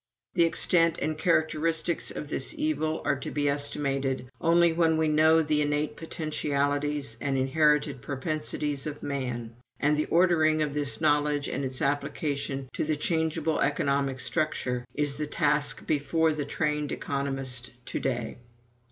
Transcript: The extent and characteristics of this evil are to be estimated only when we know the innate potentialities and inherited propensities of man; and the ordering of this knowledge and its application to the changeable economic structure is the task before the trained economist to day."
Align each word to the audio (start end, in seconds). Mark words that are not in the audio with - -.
The 0.33 0.45
extent 0.45 0.97
and 0.99 1.15
characteristics 1.15 2.09
of 2.09 2.27
this 2.27 2.55
evil 2.57 3.03
are 3.05 3.17
to 3.19 3.29
be 3.29 3.47
estimated 3.47 4.31
only 4.41 4.73
when 4.73 4.97
we 4.97 5.07
know 5.07 5.43
the 5.43 5.61
innate 5.61 5.95
potentialities 5.95 7.17
and 7.21 7.37
inherited 7.37 8.01
propensities 8.01 8.87
of 8.87 9.03
man; 9.03 9.53
and 9.79 9.95
the 9.95 10.05
ordering 10.07 10.63
of 10.63 10.73
this 10.73 11.01
knowledge 11.01 11.47
and 11.47 11.63
its 11.63 11.83
application 11.83 12.67
to 12.73 12.83
the 12.83 12.95
changeable 12.95 13.59
economic 13.61 14.19
structure 14.19 14.87
is 14.95 15.17
the 15.17 15.27
task 15.27 15.85
before 15.85 16.33
the 16.33 16.45
trained 16.45 16.91
economist 16.91 17.69
to 17.85 17.99
day." 17.99 18.37